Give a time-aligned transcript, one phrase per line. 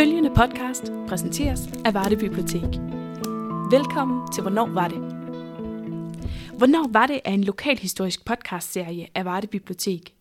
[0.00, 2.62] Følgende podcast præsenteres af Varde Bibliotek.
[3.70, 4.98] Velkommen til Hvornår var det?
[6.58, 10.14] Hvornår var det er en lokalhistorisk podcastserie af Varde Bibliotek.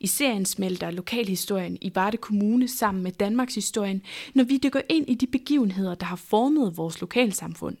[0.00, 4.02] I serien smelter lokalhistorien i Varde Kommune sammen med Danmarks historien,
[4.34, 7.76] når vi dykker ind i de begivenheder, der har formet vores lokalsamfund.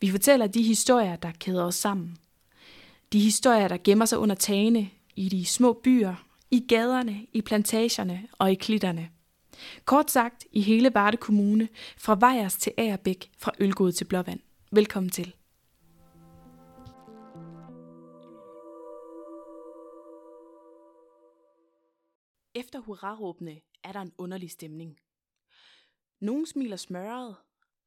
[0.00, 2.16] Vi fortæller de historier, der kæder os sammen.
[3.12, 6.14] De historier, der gemmer sig under tagene, i de små byer,
[6.50, 9.08] i gaderne, i plantagerne og i klitterne.
[9.84, 14.40] Kort sagt i hele Varde Kommune, fra Vejers til Agerbæk, fra Ølgod til Blåvand.
[14.72, 15.34] Velkommen til.
[22.54, 25.00] Efter hurraråbene er der en underlig stemning.
[26.20, 27.36] Nogle smiler smørret,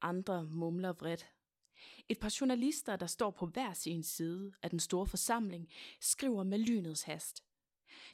[0.02, 1.28] andre mumler vredt.
[2.10, 5.70] Et par journalister, der står på hver sin side af den store forsamling,
[6.02, 7.44] skriver med lynets hast.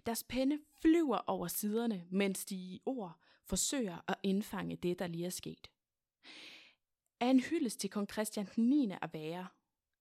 [0.05, 5.25] Deres penne flyver over siderne, mens de i ord forsøger at indfange det, der lige
[5.25, 5.71] er sket.
[7.19, 8.91] Er en hyldest til kong Christian 9.
[9.01, 9.47] at være,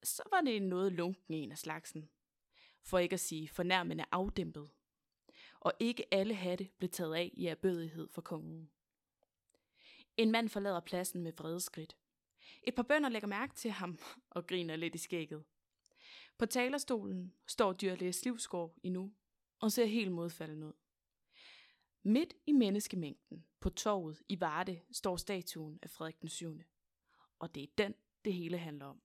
[0.02, 2.08] så var det noget lunken en af slagsen.
[2.82, 4.70] For ikke at sige fornærmende afdæmpet.
[5.60, 8.70] Og ikke alle hatte blev taget af i erbødighed for kongen.
[10.16, 11.96] En mand forlader pladsen med vredeskridt.
[12.62, 13.98] Et par bønder lægger mærke til ham
[14.30, 15.44] og griner lidt i skægget.
[16.38, 19.12] På talerstolen står dyrlæge Slivskov endnu
[19.60, 20.72] og ser helt modfaldende ud.
[22.05, 26.61] Midt i menneskemængden på torvet i Varde står statuen af Frederik den 7.
[27.39, 27.94] Og det er den,
[28.25, 29.03] det hele handler om.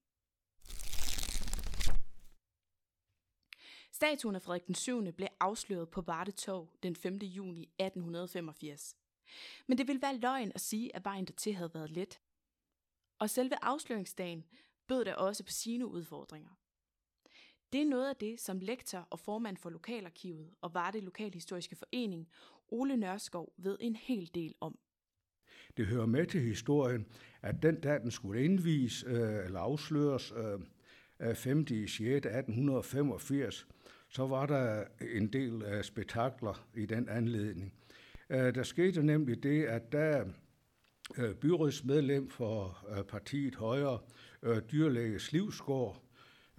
[3.91, 5.11] Statuen af Frederik den 7.
[5.11, 7.15] blev afsløret på Varde Torv den 5.
[7.15, 8.97] juni 1885.
[9.67, 12.21] Men det ville være løgn at sige, at vejen dertil havde været let.
[13.19, 14.45] Og selve afsløringsdagen
[14.87, 16.49] bød der også på sine udfordringer.
[17.71, 22.29] Det er noget af det, som lektor og formand for Lokalarkivet og Varde Lokalhistoriske Forening,
[22.69, 24.77] Ole Nørskov, ved en hel del om.
[25.77, 27.05] Det hører med til historien,
[27.41, 30.33] at den dag, den skulle indvies øh, eller afsløres
[31.21, 31.67] øh, 5.
[31.67, 31.99] 6.
[31.99, 33.67] 1885,
[34.09, 34.83] så var der
[35.15, 37.73] en del øh, spektakler i den anledning.
[38.29, 40.25] Øh, der skete nemlig det, at der
[41.17, 43.99] øh, byrådsmedlem for øh, partiet Højre,
[44.43, 46.03] øh, dyrlæge Slivsgaard,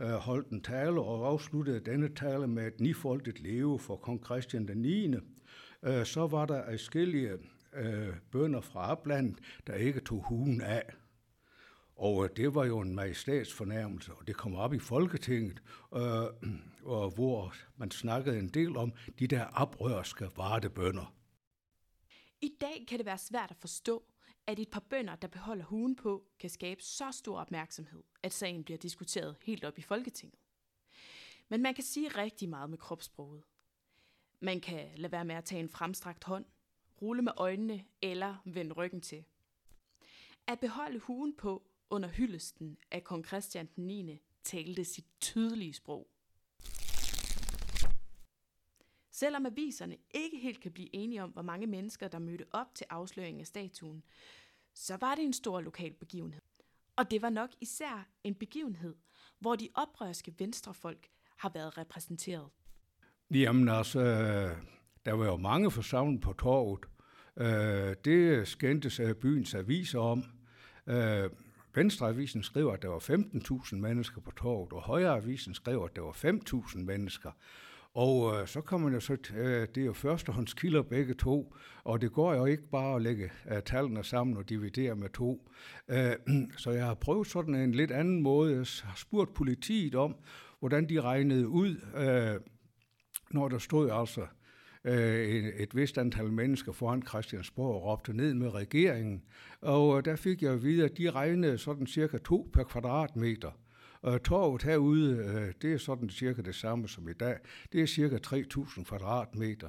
[0.01, 4.69] øh, holdt en tale og afsluttede denne tale med et nifoldigt leve for kong Christian
[4.69, 5.15] den 9.
[5.83, 7.39] Øh, så var der adskillige
[7.73, 10.83] øh, bønder fra oplandet, der ikke tog hugen af.
[11.97, 15.63] Og øh, det var jo en majestætsfornærmelse, og det kom op i Folketinget,
[15.95, 16.01] øh,
[16.83, 21.15] og hvor man snakkede en del om de der oprørske vartebønder.
[22.41, 24.05] I dag kan det være svært at forstå,
[24.47, 28.65] at et par bønder, der beholder hugen på, kan skabe så stor opmærksomhed, at sagen
[28.65, 30.39] bliver diskuteret helt op i Folketinget.
[31.49, 33.43] Men man kan sige rigtig meget med kropssproget.
[34.41, 36.45] Man kan lade være med at tage en fremstrakt hånd,
[37.03, 39.25] rulle med øjnene eller vende ryggen til.
[40.47, 44.19] At beholde huen på under hyldesten af kong Christian den 9.
[44.43, 46.11] talte sit tydelige sprog.
[49.11, 52.87] Selvom aviserne ikke helt kan blive enige om, hvor mange mennesker, der mødte op til
[52.91, 54.05] afsløringen af statuen,
[54.75, 56.43] så var det en stor lokal begivenhed.
[56.97, 58.97] Og det var nok især en begivenhed,
[59.39, 62.51] hvor de oprørske venstrefolk har været repræsenteret.
[63.31, 64.57] Jamen altså, øh,
[65.07, 66.81] der var jo mange forsamlet på torvet.
[67.37, 70.25] Øh, det skændtes øh, byens aviser om.
[71.75, 76.13] Venstreavisen skriver, at der var 15.000 mennesker på torvet, og Højreavisen skriver, at der var
[76.13, 77.31] 5.000 mennesker.
[77.95, 82.01] Og øh, så kommer man jo så, øh, det er jo førstehåndskilder begge to, og
[82.01, 85.51] det går jo ikke bare at lægge øh, tallene sammen og dividere med to.
[85.89, 86.13] Øh,
[86.63, 88.53] så jeg har prøvet sådan en lidt anden måde.
[88.53, 90.17] Jeg har spurgt politiet om,
[90.59, 92.41] hvordan de regnede ud, øh,
[93.31, 94.27] når der stod altså
[94.85, 99.23] øh, et, vist antal mennesker foran Christiansborg og råbte ned med regeringen.
[99.61, 103.51] Og øh, der fik jeg at vide, at de regnede sådan cirka to per kvadratmeter.
[104.03, 107.37] Og torvet herude, øh, det er sådan cirka det samme som i dag.
[107.73, 109.69] Det er cirka 3.000 kvadratmeter.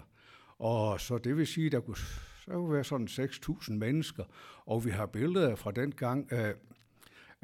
[0.58, 1.98] Og så det vil sige, at der kunne,
[2.46, 4.24] så kunne være sådan 6.000 mennesker.
[4.66, 6.54] Og vi har billeder fra den gang, øh,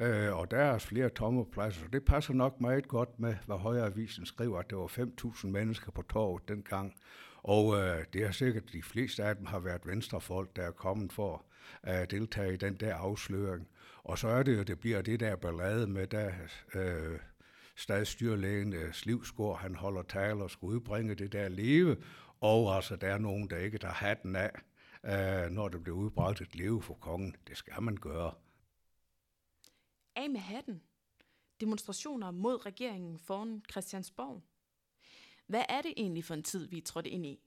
[0.00, 1.80] øh, og der er flere tomme pladser.
[1.80, 5.90] Så det passer nok meget godt med, hvad Højreavisen skriver, at der var 5.000 mennesker
[5.90, 6.94] på torvet dengang.
[7.42, 11.12] Og øh, det er sikkert, de fleste af dem har været venstrefolk, der er kommet
[11.12, 11.44] for
[11.82, 13.68] at deltage i den der afsløring.
[14.04, 16.34] Og så er det jo, det bliver det der ballade med, da
[16.74, 17.18] øh,
[17.76, 21.96] stadsstyrlægen øh, Slivsgaard, han holder tale og skal udbringe det der leve,
[22.40, 24.50] og altså, der er nogen, der ikke tager hatten af,
[25.04, 27.36] øh, når det bliver udbragt et leve for kongen.
[27.48, 28.32] Det skal man gøre.
[30.16, 30.82] Af med hatten.
[31.60, 34.42] Demonstrationer mod regeringen foran Christiansborg.
[35.46, 37.40] Hvad er det egentlig for en tid, vi er trådt ind i?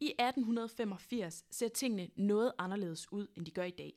[0.00, 3.94] I 1885 ser tingene noget anderledes ud, end de gør i dag.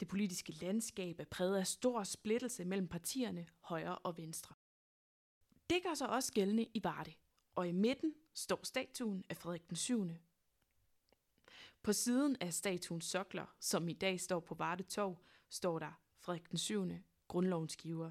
[0.00, 4.54] Det politiske landskab er præget af stor splittelse mellem partierne højre og venstre.
[5.70, 7.12] Det gør sig også gældende i Varde,
[7.54, 10.10] og i midten står statuen af Frederik den 7.
[11.82, 15.18] På siden af statuens sokler, som i dag står på Varde Torv,
[15.48, 15.92] står der
[16.28, 16.88] Frederik den 7.
[17.28, 18.10] grundlovens giver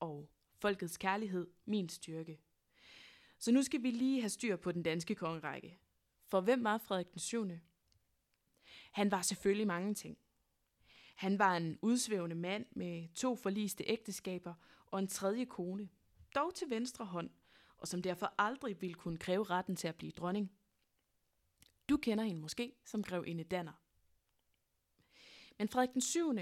[0.00, 2.40] og folkets kærlighed, min styrke.
[3.38, 5.78] Så nu skal vi lige have styr på den danske kongerække.
[6.24, 7.48] For hvem var Frederik den 7.
[8.92, 10.18] Han var selvfølgelig mange ting.
[11.14, 14.54] Han var en udsvævende mand med to forliste ægteskaber
[14.86, 15.88] og en tredje kone,
[16.34, 17.30] dog til venstre hånd,
[17.78, 20.52] og som derfor aldrig ville kunne kræve retten til at blive dronning.
[21.88, 23.82] Du kender hende måske som grevinde Danner.
[25.58, 26.32] Men Frederik den 7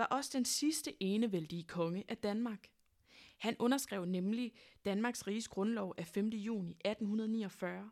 [0.00, 2.70] var også den sidste enevældige konge af Danmark.
[3.38, 4.52] Han underskrev nemlig
[4.84, 6.26] Danmarks Riges Grundlov af 5.
[6.26, 7.90] juni 1849,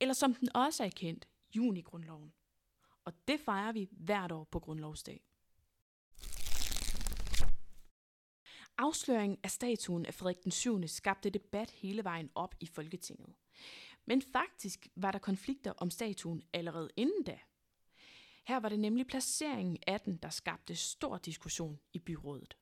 [0.00, 2.32] eller som den også er kendt, Junigrundloven.
[3.04, 5.24] Og det fejrer vi hvert år på Grundlovsdag.
[8.78, 10.88] Afsløringen af statuen af Frederik den 7.
[10.88, 13.34] skabte debat hele vejen op i Folketinget.
[14.06, 17.38] Men faktisk var der konflikter om statuen allerede inden da.
[18.46, 22.56] Her var det nemlig placeringen af den, der skabte stor diskussion i byrådet.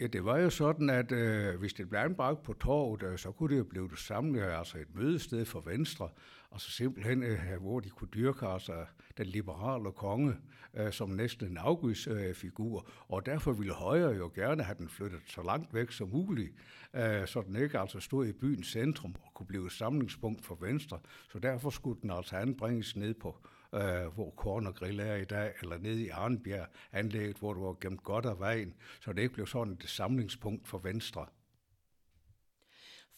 [0.00, 3.32] Ja, det var jo sådan, at øh, hvis det blev anbragt på torvet, øh, så
[3.32, 6.08] kunne det jo blive det samlet, øh, altså et mødested for Venstre,
[6.50, 8.86] og så simpelthen, øh, hvor de kunne dyrke altså,
[9.16, 10.36] den liberale konge
[10.74, 15.20] øh, som næsten en afgudsfigur, øh, og derfor ville Højre jo gerne have den flyttet
[15.26, 16.52] så langt væk som muligt,
[16.94, 20.54] øh, så den ikke altså stod i byens centrum og kunne blive et samlingspunkt for
[20.54, 20.98] Venstre,
[21.32, 25.24] så derfor skulle den altså anbringes ned på øh, hvor Korn og Grill er i
[25.24, 29.22] dag, eller nede i Arnbjerg anlægget, hvor du var gemt godt af vejen, så det
[29.22, 31.26] ikke blev sådan et samlingspunkt for Venstre.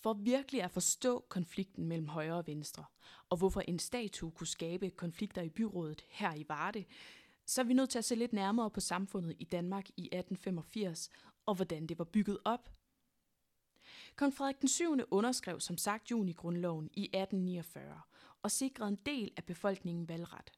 [0.03, 2.85] For virkelig at forstå konflikten mellem højre og venstre,
[3.31, 6.85] og hvorfor en statue kunne skabe konflikter i byrådet her i Varde,
[7.47, 11.11] så er vi nødt til at se lidt nærmere på samfundet i Danmark i 1885,
[11.47, 12.70] og hvordan det var bygget op.
[14.17, 14.99] Kong Frederik den 7.
[15.11, 18.00] underskrev som sagt juni-grundloven i 1849,
[18.46, 20.52] og sikrede en del af befolkningen valgret.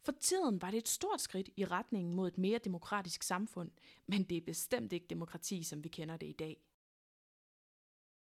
[0.00, 3.70] For tiden var det et stort skridt i retningen mod et mere demokratisk samfund,
[4.06, 6.56] men det er bestemt ikke demokrati, som vi kender det i dag.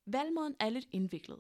[0.06, 1.39] Valgmåden er lidt indviklet,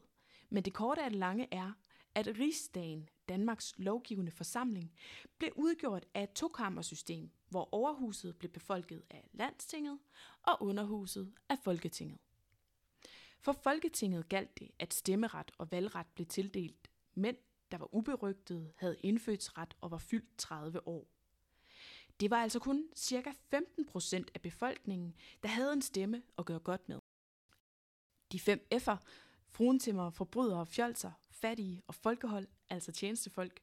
[0.49, 1.71] men det korte af det lange er,
[2.15, 4.93] at Rigsdagen, Danmarks lovgivende forsamling,
[5.37, 9.99] blev udgjort af et tokammersystem, hvor overhuset blev befolket af landstinget
[10.43, 12.17] og underhuset af Folketinget.
[13.39, 16.82] For Folketinget galt det, at stemmeret og valgret blev tildelt
[17.15, 17.37] mænd,
[17.71, 21.07] der var uberygtede, havde indfødsret og var fyldt 30 år.
[22.19, 23.33] Det var altså kun ca.
[23.49, 26.99] 15 procent af befolkningen, der havde en stemme at gøre godt med.
[28.31, 28.97] De fem F'er,
[29.49, 33.59] fruentimmer, forbrydere, fjolser, fattige og folkehold, altså tjenestefolk,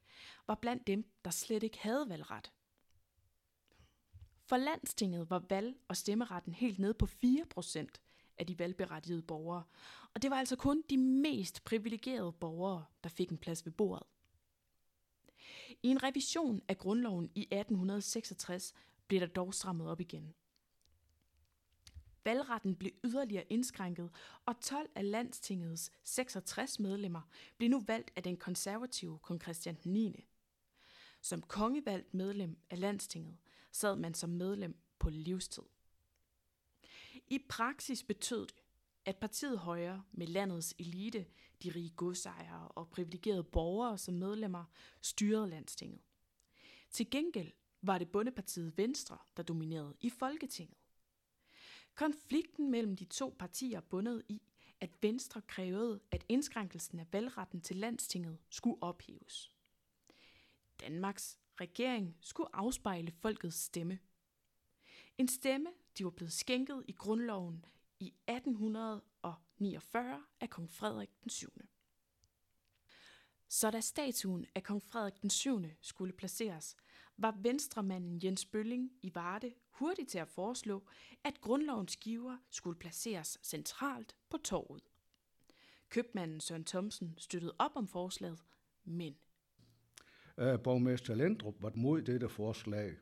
[0.46, 2.53] var blandt dem, der slet ikke havde valgret.
[4.43, 8.00] For landstinget var valg- og stemmeretten helt ned på 4 procent
[8.41, 9.63] af de valgberettigede borgere,
[10.15, 14.07] og det var altså kun de mest privilegerede borgere, der fik en plads ved bordet.
[15.83, 18.75] I en revision af grundloven i 1866
[19.07, 20.35] blev der dog strammet op igen.
[22.25, 24.11] Valgretten blev yderligere indskrænket,
[24.47, 27.23] og 12 af landstingets 66 medlemmer
[27.57, 30.27] blev nu valgt af den konservative kong Christian 9.
[31.20, 33.37] Som kongevalgt medlem af landstinget
[33.73, 35.63] sad man som medlem på livstid.
[37.31, 38.55] I praksis betød det,
[39.05, 41.27] at partiet Højre med landets elite,
[41.63, 44.65] de rige godsejere og privilegerede borgere som medlemmer,
[45.01, 46.01] styrede landstinget.
[46.91, 50.77] Til gengæld var det bundepartiet Venstre, der dominerede i Folketinget.
[51.94, 54.43] Konflikten mellem de to partier bundet i,
[54.81, 59.53] at Venstre krævede, at indskrænkelsen af valgretten til landstinget skulle ophæves.
[60.81, 63.99] Danmarks regering skulle afspejle folkets stemme.
[65.19, 67.65] En stemme, de var blevet skænket i grundloven
[68.01, 71.53] i 1849 af kong Frederik den 7.
[73.49, 75.63] Så da statuen af kong Frederik den 7.
[75.81, 76.77] skulle placeres,
[77.17, 80.85] var venstremanden Jens Bølling i Varde hurtig til at foreslå,
[81.25, 84.82] at grundlovens giver skulle placeres centralt på torvet.
[85.89, 88.39] Købmanden Søren Thomsen støttede op om forslaget,
[88.85, 89.17] men...
[90.39, 92.97] Øh, borgmester Lendrup var mod dette forslag.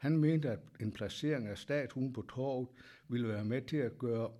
[0.00, 2.68] Han mente, at en placering af statuen på torvet
[3.08, 4.30] ville være med til at gøre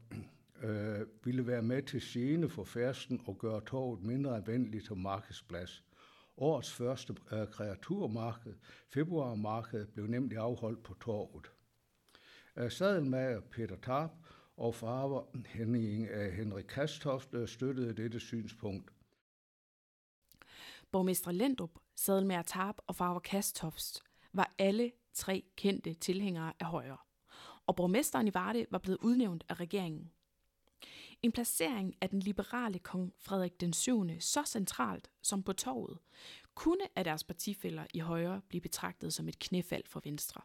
[0.62, 5.84] øh, ville være med til scene for færsten og gøre torvet mindre venligt som markedsplads.
[6.36, 8.54] Årets første øh, kreaturmarked,
[8.88, 11.50] februarmarkedet, blev nemlig afholdt på torvet.
[12.56, 14.10] Øh, sadelmager Peter Tarp
[14.56, 18.90] og farver Henning, øh, Henrik Kastoft støttede dette synspunkt.
[20.92, 24.02] Borgmester Lendrup, Sadelmager Tarp og Farver Kastofst
[24.32, 26.96] var alle tre kendte tilhængere af Højre.
[27.66, 30.12] Og borgmesteren i Varde var blevet udnævnt af regeringen.
[31.22, 34.20] En placering af den liberale kong Frederik den 7.
[34.20, 35.98] så centralt som på torvet,
[36.54, 40.42] kunne af deres partifælder i Højre blive betragtet som et knæfald for Venstre.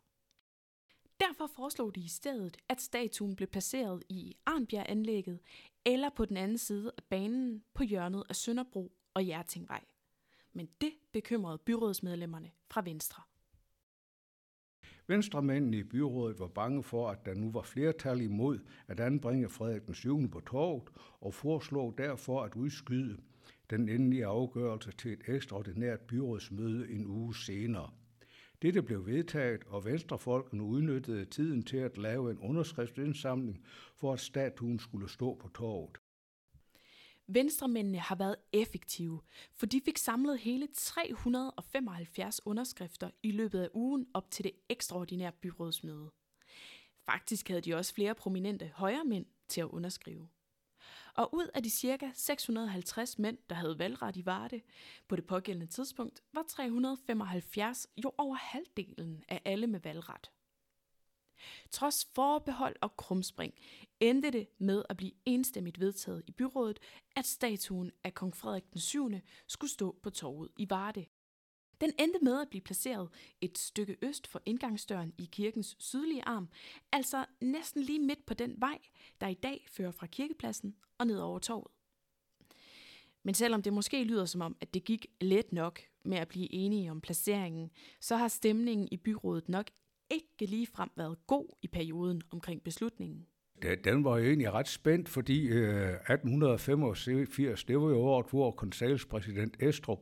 [1.19, 5.39] Derfor foreslog de i stedet, at statuen blev placeret i Arnbjerg-anlægget
[5.85, 9.85] eller på den anden side af banen på hjørnet af Sønderbro og Hjertingvej.
[10.53, 13.23] Men det bekymrede byrådsmedlemmerne fra Venstre.
[15.07, 19.85] Venstremændene i byrådet var bange for, at der nu var flertal imod at anbringe Frederik
[19.85, 20.29] den 7.
[20.29, 20.89] på torvet,
[21.21, 23.17] og foreslog derfor at udskyde
[23.69, 27.89] den endelige afgørelse til et ekstraordinært byrådsmøde en uge senere.
[28.61, 34.79] Dette blev vedtaget, og venstrefolkene udnyttede tiden til at lave en underskriftsindsamling for, at statuen
[34.79, 35.97] skulle stå på torvet.
[37.27, 39.21] Venstremændene har været effektive,
[39.53, 45.31] for de fik samlet hele 375 underskrifter i løbet af ugen op til det ekstraordinære
[45.31, 46.11] byrådsmøde.
[47.05, 50.29] Faktisk havde de også flere prominente højremænd til at underskrive.
[51.15, 52.11] Og ud af de ca.
[52.13, 54.61] 650 mænd, der havde valgret i Varde
[55.07, 60.31] på det pågældende tidspunkt, var 375 jo over halvdelen af alle med valgret.
[61.71, 63.53] Trods forbehold og krumspring
[63.99, 66.79] endte det med at blive enstemmigt vedtaget i byrådet,
[67.15, 69.11] at statuen af kong Frederik den 7.
[69.47, 71.05] skulle stå på torvet i Varde.
[71.81, 73.09] Den endte med at blive placeret
[73.41, 76.49] et stykke øst for indgangsdøren i kirkens sydlige arm,
[76.91, 78.79] altså næsten lige midt på den vej,
[79.21, 81.71] der i dag fører fra kirkepladsen og ned over torvet.
[83.23, 86.53] Men selvom det måske lyder som om, at det gik let nok med at blive
[86.53, 89.71] enige om placeringen, så har stemningen i byrådet nok
[90.09, 93.25] ikke ligefrem været god i perioden omkring beslutningen.
[93.83, 99.55] Den var jo egentlig ret spændt, fordi øh, 1885, det var jo året, hvor konsalspræsident
[99.59, 99.99] Estrup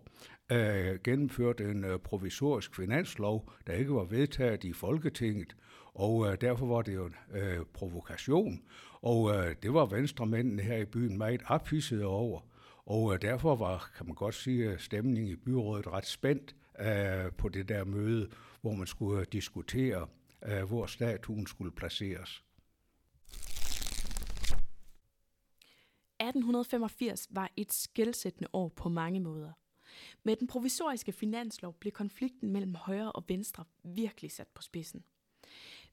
[0.52, 5.56] øh, gennemførte en øh, provisorisk finanslov, der ikke var vedtaget i Folketinget,
[5.94, 8.62] og øh, derfor var det jo en øh, provokation,
[9.02, 12.42] og øh, det var venstremændene her i byen meget ophidsede over,
[12.86, 17.50] og øh, derfor var, kan man godt sige, stemningen i byrådet ret spændt øh, på
[17.50, 18.30] det der møde,
[18.64, 20.08] hvor man skulle diskutere,
[20.46, 22.44] øh, hvor statuen skulle placeres.
[26.20, 29.52] 1885 var et skældsættende år på mange måder.
[30.24, 35.04] Med den provisoriske finanslov blev konflikten mellem højre og venstre virkelig sat på spidsen.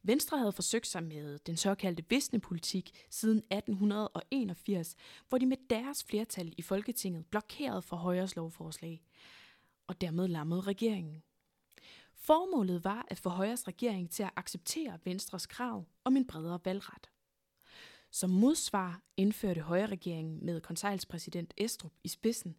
[0.03, 4.97] Venstre havde forsøgt sig med den såkaldte visnepolitik siden 1881,
[5.29, 9.03] hvor de med deres flertal i Folketinget blokerede for højres lovforslag,
[9.87, 11.23] og dermed lammede regeringen.
[12.23, 17.11] Formålet var at få højres regering til at acceptere Venstres krav om en bredere valgret.
[18.11, 22.57] Som modsvar indførte Højre-regeringen med konsejlspræsident Estrup i spidsen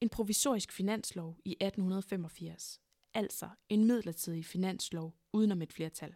[0.00, 2.80] en provisorisk finanslov i 1885,
[3.14, 6.14] altså en midlertidig finanslov udenom et flertal.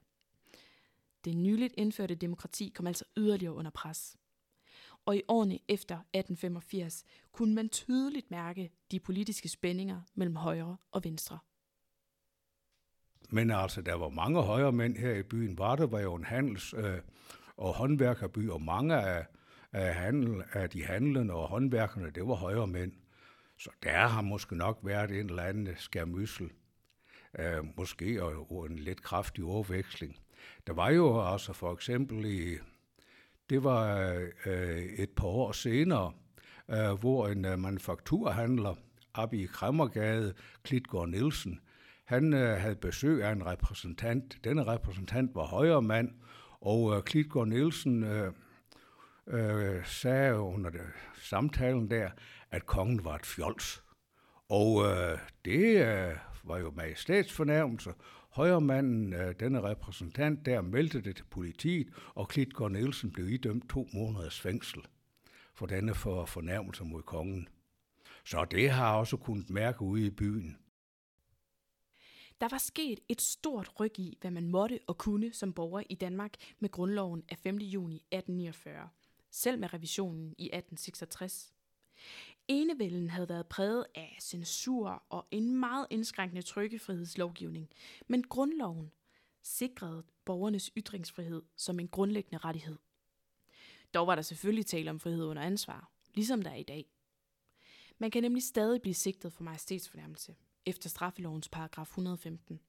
[1.25, 4.17] Det nyligt indførte demokrati kom altså yderligere under pres.
[5.07, 11.05] Og i årene efter 1885 kunne man tydeligt mærke de politiske spændinger mellem højre og
[11.05, 11.39] venstre.
[13.31, 15.59] Men altså, der var mange højre mænd her i byen.
[15.59, 16.99] Varde var jo en handels- øh,
[17.57, 19.27] og håndværkerby, og mange af,
[19.73, 22.93] af, handel, af de handlende og håndværkerne, det var højre mænd.
[23.59, 26.51] Så der har måske nok været en eller anden skærmyssel.
[27.39, 30.17] Øh, måske og en lidt kraftig overveksling.
[30.67, 32.59] Der var jo altså for eksempel i,
[33.51, 34.13] det var
[34.47, 36.13] øh, et par år senere,
[36.71, 38.75] øh, hvor en øh, manufakturhandler
[39.15, 41.61] oppe i Kremmergade, Klitgård Nielsen,
[42.09, 44.39] han øh, havde besøg af en repræsentant.
[44.45, 46.11] Denne repræsentant var højre mand,
[46.61, 48.33] og øh, Klitgaard Nielsen øh,
[49.27, 50.81] øh, sagde under det,
[51.15, 52.11] samtalen der,
[52.51, 53.83] at kongen var et fjols.
[54.49, 57.91] Og øh, det øh, var jo majestætsfornærmelse.
[58.31, 63.89] Højremanden, øh, denne repræsentant der, meldte det til politiet, og Klitgaard Nielsen blev idømt to
[63.95, 64.83] måneders fængsel
[65.55, 67.49] for denne for fornærmelse mod kongen.
[68.25, 70.57] Så det har også kunnet mærke ude i byen.
[72.41, 75.95] Der var sket et stort ryg i, hvad man måtte og kunne som borger i
[75.95, 77.57] Danmark med grundloven af 5.
[77.57, 78.89] juni 1849,
[79.31, 81.53] selv med revisionen i 1866.
[82.49, 87.69] Enevælden havde været præget af censur og en meget indskrænkende trykkefrihedslovgivning,
[88.07, 88.93] men grundloven
[89.43, 92.77] sikrede borgernes ytringsfrihed som en grundlæggende rettighed.
[93.95, 96.87] Dog var der selvfølgelig tale om frihed under ansvar, ligesom der er i dag.
[97.99, 100.35] Man kan nemlig stadig blive sigtet for majestætsfornærmelse
[100.69, 102.61] efter straffelovens paragraf 115.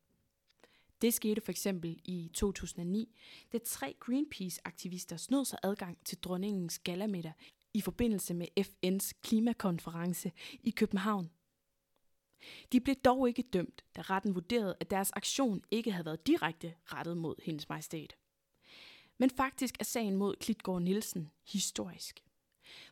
[1.01, 3.15] Det skete for eksempel i 2009,
[3.53, 7.34] da tre Greenpeace-aktivister snød sig adgang til dronningens galamiddag
[7.74, 10.32] i forbindelse med FN's klimakonference
[10.63, 11.29] i København.
[12.72, 16.74] De blev dog ikke dømt, da retten vurderede, at deres aktion ikke havde været direkte
[16.86, 18.15] rettet mod hendes majestæt.
[19.18, 22.24] Men faktisk er sagen mod Klitgaard Nielsen historisk.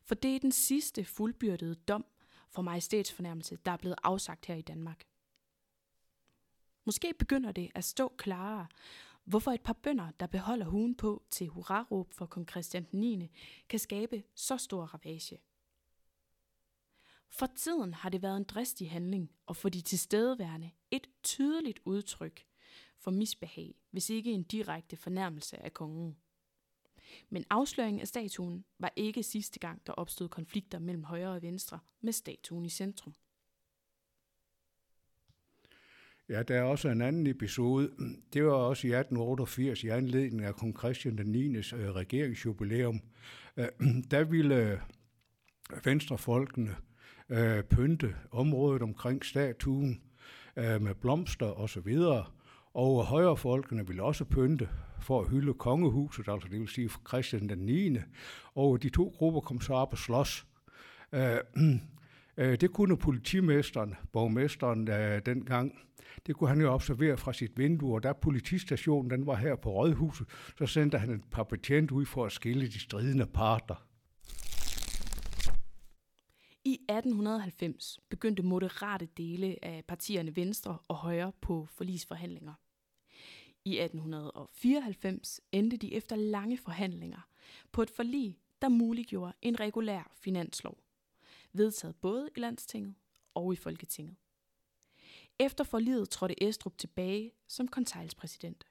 [0.03, 2.05] For det er den sidste fuldbyrdede dom
[2.49, 5.03] for majestætsfornærmelse, der er blevet afsagt her i Danmark.
[6.85, 8.67] Måske begynder det at stå klarere,
[9.23, 13.31] hvorfor et par bønder, der beholder huen på til hurraråb for kong Christian 9.,
[13.69, 15.41] kan skabe så stor ravage.
[17.29, 22.45] For tiden har det været en dristig handling, og for de tilstedeværende et tydeligt udtryk
[22.97, 26.17] for misbehag, hvis ikke en direkte fornærmelse af kongen.
[27.29, 31.79] Men afsløringen af statuen var ikke sidste gang, der opstod konflikter mellem højre og venstre
[32.01, 33.13] med statuen i centrum.
[36.29, 37.91] Ja, der er også en anden episode.
[38.33, 41.55] Det var også i 1888 i anledning af kong Christian den 9.
[41.57, 43.01] Øh, regeringsjubilæum.
[43.57, 43.67] Øh,
[44.11, 46.75] der ville øh, venstrefolkene
[47.69, 50.01] pynte området omkring statuen
[50.55, 51.97] med blomster osv.,
[52.73, 54.69] og højrefolkene ville også pynte
[55.01, 57.97] for at hylde kongehuset, altså det vil sige Christian den 9.
[58.55, 60.45] Og de to grupper kom så op og slås.
[61.11, 61.37] Øh,
[62.37, 65.79] øh, det kunne politimesteren, borgmesteren øh, dengang,
[66.27, 69.71] det kunne han jo observere fra sit vindue, og da politistationen den var her på
[69.71, 70.27] Rådhuset,
[70.57, 73.87] så sendte han et par betjente ud for at skille de stridende parter.
[76.65, 82.53] I 1890 begyndte moderate dele af partierne Venstre og Højre på forlisforhandlinger.
[83.67, 87.29] I 1894 endte de efter lange forhandlinger
[87.71, 90.77] på et forlig, der muliggjorde en regulær finanslov,
[91.53, 92.95] vedtaget både i landstinget
[93.33, 94.15] og i Folketinget.
[95.39, 98.63] Efter forliget trådte Estrup tilbage som konseilspræsident.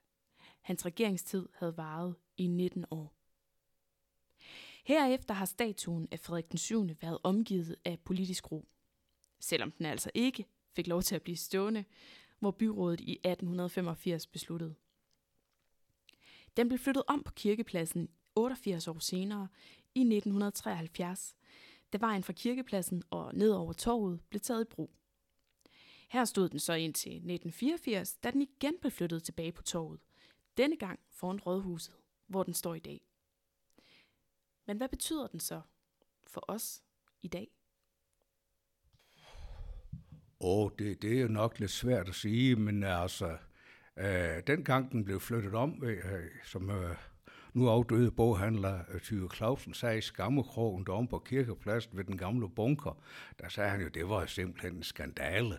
[0.60, 3.14] Hans regeringstid havde varet i 19 år.
[4.84, 6.88] Herefter har statuen af Frederik den 7.
[7.00, 8.68] været omgivet af politisk ro.
[9.40, 11.84] Selvom den altså ikke fik lov til at blive stående,
[12.38, 14.74] hvor byrådet i 1885 besluttede.
[16.56, 19.48] Den blev flyttet om på kirkepladsen 88 år senere
[19.94, 21.36] i 1973,
[21.92, 24.90] da vejen fra kirkepladsen og ned over torvet blev taget i brug.
[26.08, 30.00] Her stod den så indtil 1984, da den igen blev flyttet tilbage på torvet.
[30.56, 31.94] Denne gang foran rådhuset,
[32.26, 33.00] hvor den står i dag.
[34.66, 35.60] Men hvad betyder den så
[36.26, 36.82] for os
[37.22, 37.48] i dag?
[40.40, 43.38] Åh, oh, det, det er jo nok lidt svært at sige, men altså,
[43.98, 46.04] øh, dengang den blev flyttet om, øh,
[46.44, 46.96] som øh,
[47.54, 52.48] nu afdøde boghandler øh, Tyre Clausen sagde i Skammekrogen derom på kirkepladsen ved den gamle
[52.48, 53.02] bunker,
[53.40, 55.58] der sagde han jo, det var simpelthen en skandale.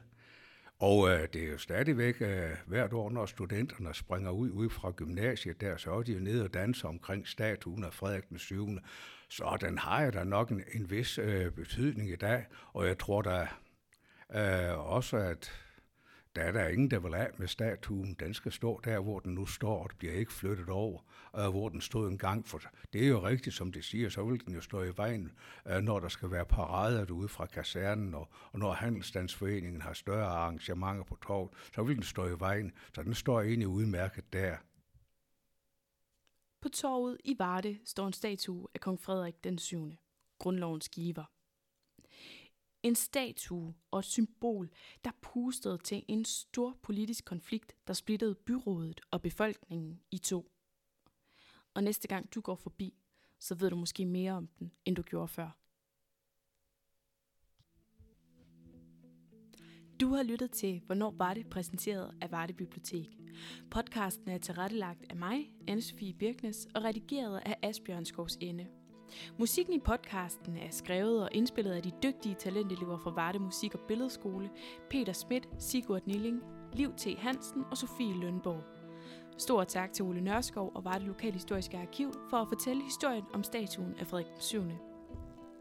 [0.79, 4.91] Og øh, det er jo stadigvæk øh, hvert år, når studenterne springer ud, ud fra
[4.91, 8.67] gymnasiet der, så er de jo nede og danser omkring statuen af Frederik den 7.
[9.29, 12.97] Så den har jo da nok en, en vis øh, betydning i dag, og jeg
[12.97, 13.47] tror da
[14.35, 15.66] øh, også, at
[16.37, 18.15] der er der ingen, der vil af med statuen.
[18.19, 21.01] Den skal stå der, hvor den nu står, og det bliver ikke flyttet over,
[21.37, 22.47] øh, hvor den stod engang.
[22.47, 22.61] For
[22.93, 25.31] det er jo rigtigt, som det siger, så vil den jo stå i vejen,
[25.67, 30.25] øh, når der skal være parader ude fra kasernen, og, og når Handelsstandsforeningen har større
[30.25, 32.71] arrangementer på torvet, så vil den stå i vejen.
[32.93, 34.57] Så den står egentlig udmærket der.
[36.61, 39.91] På torvet i Varde står en statue af kong Frederik den 7.,
[40.39, 41.36] grundlovens giver.
[42.87, 44.69] En statue og et symbol,
[45.05, 50.51] der pustede til en stor politisk konflikt, der splittede byrådet og befolkningen i to.
[51.73, 52.93] Og næste gang du går forbi,
[53.39, 55.57] så ved du måske mere om den, end du gjorde før.
[59.99, 63.17] Du har lyttet til Hvornår var det præsenteret af Varde Bibliotek.
[63.71, 68.76] Podcasten er tilrettelagt af mig, Anne-Sophie Birknes, og redigeret af Asbjørn Skovs Ende.
[69.37, 73.79] Musikken i podcasten er skrevet og indspillet af de dygtige talentelever fra Varde Musik- og
[73.87, 74.49] Billedskole,
[74.89, 76.43] Peter Schmidt, Sigurd Nilling,
[76.73, 77.07] Liv T.
[77.17, 78.63] Hansen og Sofie Lønborg.
[79.37, 83.95] Stor tak til Ole Nørskov og Varde Lokalhistoriske Arkiv for at fortælle historien om statuen
[83.99, 84.61] af Frederik den 7.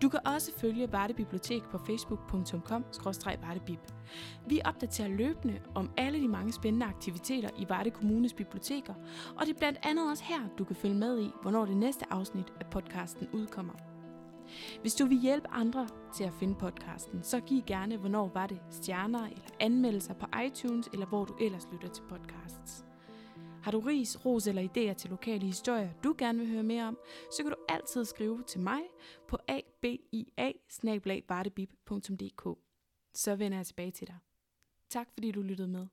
[0.02, 3.80] Du kan også følge Varde Bibliotek på facebook.com-vardebib.
[4.46, 8.94] Vi opdaterer løbende om alle de mange spændende aktiviteter i Varde Kommunes biblioteker,
[9.36, 12.04] og det er blandt andet også her, du kan følge med i, hvornår det næste
[12.10, 13.91] afsnit af podcasten udkommer.
[14.80, 18.60] Hvis du vil hjælpe andre til at finde podcasten, så giv gerne, hvornår var det,
[18.70, 22.84] stjerner eller anmeldelser på iTunes, eller hvor du ellers lytter til podcasts.
[23.62, 26.98] Har du ris, ros eller idéer til lokale historier, du gerne vil høre mere om,
[27.30, 28.80] så kan du altid skrive til mig
[29.28, 30.52] på abia
[33.14, 34.18] Så vender jeg tilbage til dig.
[34.88, 35.86] Tak fordi du lyttede med.